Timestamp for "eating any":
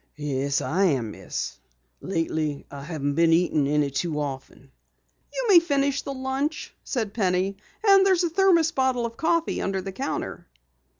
3.31-3.91